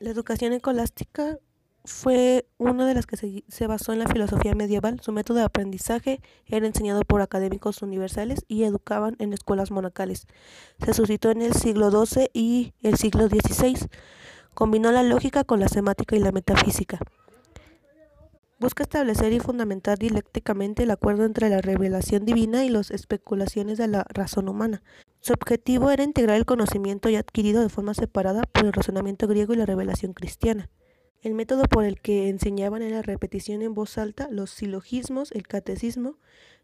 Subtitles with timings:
[0.00, 1.38] La educación escolástica
[1.84, 5.00] fue una de las que se, basó en la filosofía medieval.
[5.00, 10.26] Su método de aprendizaje era enseñado por académicos universales y educaban en escuelas monacales.
[10.84, 13.88] Se suscitó en el siglo XII y el siglo XVI.
[14.54, 16.98] Combinó la lógica con la semática y la metafísica.
[18.58, 23.88] Busca establecer y fundamentar dialécticamente el acuerdo entre la revelación divina y las especulaciones de
[23.88, 24.82] la razón humana.
[25.24, 29.54] Su objetivo era integrar el conocimiento ya adquirido de forma separada por el razonamiento griego
[29.54, 30.68] y la revelación cristiana.
[31.22, 35.48] El método por el que enseñaban era la repetición en voz alta, los silogismos, el
[35.48, 36.18] catecismo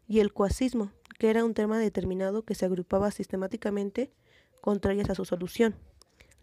[0.07, 4.11] y el cuasismo, que era un tema determinado que se agrupaba sistemáticamente
[4.61, 5.73] contrarias a su solución.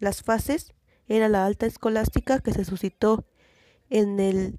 [0.00, 0.74] Las fases
[1.06, 3.26] era la alta escolástica que se suscitó
[3.90, 4.58] en el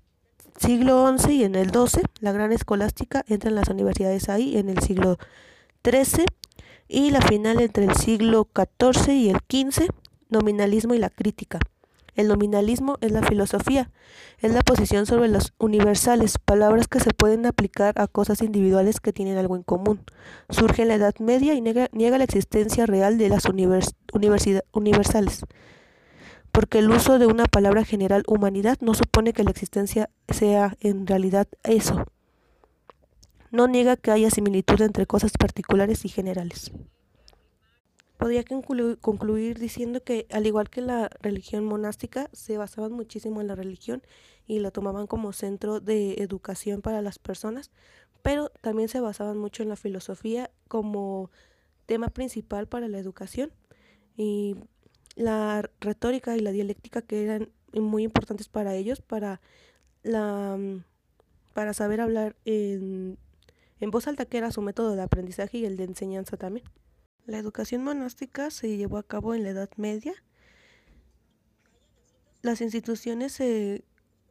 [0.56, 4.70] siglo XI y en el XII, la gran escolástica entra en las universidades ahí en
[4.70, 5.18] el siglo
[5.84, 6.26] XIII
[6.90, 9.90] y la final entre el siglo XIV y el XV,
[10.30, 11.60] nominalismo y la crítica.
[12.16, 13.92] El nominalismo es la filosofía,
[14.40, 19.14] es la posición sobre los universales, palabras que se pueden aplicar a cosas individuales que
[19.14, 20.02] tienen algo en común.
[20.50, 25.46] Surge en la Edad Media y niega, la existencia real de las universales,
[26.52, 31.06] porque el uso de una palabra general humanidad no supone que la existencia sea en
[31.06, 32.06] realidad eso
[33.52, 36.72] no niega que haya similitud entre cosas particulares y generales.
[38.18, 38.44] Podría
[39.00, 44.02] concluir diciendo que, al igual que la religión monástica, se basaban muchísimo en la religión
[44.46, 47.72] y la tomaban como centro de educación para las personas,
[48.22, 51.32] pero también se basaban mucho en la filosofía como
[51.86, 53.52] tema principal para la educación
[54.18, 54.56] y
[55.16, 59.42] la retórica y la dialéctica que eran muy importantes para ellos para
[60.04, 60.58] la
[61.54, 63.18] para saber hablar en
[63.80, 66.66] en voz alta que era su método de aprendizaje y el de enseñanza también.
[67.26, 70.14] La educación monástica se llevó a cabo en la Edad Media.
[72.42, 73.84] Las instituciones se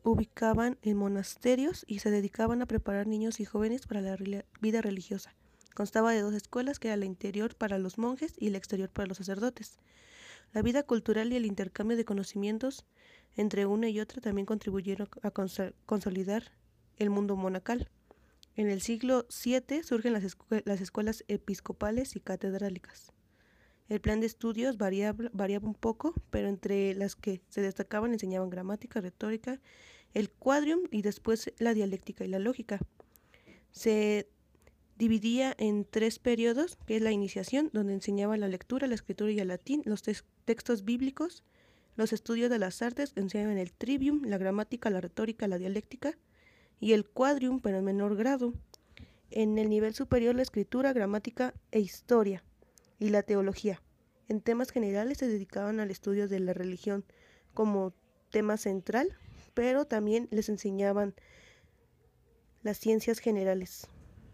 [0.02, 4.16] ubicaban en monasterios y se dedicaban a preparar niños y jóvenes para la
[4.60, 5.34] vida religiosa.
[5.74, 9.06] Constaba de dos escuelas, que era la interior para los monjes y la exterior para
[9.06, 9.78] los sacerdotes.
[10.52, 12.84] La vida cultural y el intercambio de conocimientos
[13.36, 16.50] entre una y otra también contribuyeron a consolidar
[16.96, 17.88] el mundo monacal.
[18.58, 20.24] En el siglo VII surgen las,
[20.80, 23.12] escuelas episcopales y catedrálicas.
[23.88, 25.30] El plan de estudios variaba,
[25.62, 29.60] un poco, pero entre las que se destacaban enseñaban gramática, retórica,
[30.12, 32.80] el quadrium y después la dialéctica y la lógica.
[33.70, 34.28] Se
[34.96, 39.38] dividía en tres periodos, que es la iniciación, donde enseñaban la lectura, la escritura y
[39.38, 40.02] el latín, los
[40.44, 41.44] textos bíblicos,
[41.94, 46.18] los estudios de las artes, enseñaban el trivium, la gramática, la retórica, la dialéctica,
[46.80, 48.54] y el quadrium, pero en menor grado.
[49.30, 52.42] En el nivel superior la escritura, gramática e historia
[52.98, 53.82] y la teología.
[54.28, 57.04] En temas generales se dedicaban al estudio de la religión
[57.54, 57.92] como
[58.30, 59.16] tema central,
[59.54, 61.14] pero también les enseñaban
[62.62, 63.88] las ciencias generales.